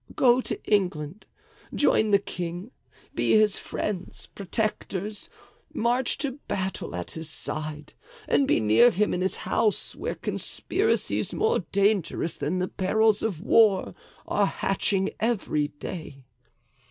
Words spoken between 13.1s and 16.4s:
of war, are hatching every day.